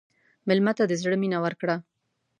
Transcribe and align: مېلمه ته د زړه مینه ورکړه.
مېلمه 0.47 0.73
ته 0.77 0.83
د 0.87 0.93
زړه 1.01 1.15
مینه 1.21 1.37
ورکړه. 1.45 1.75